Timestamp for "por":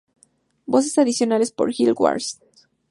1.51-1.71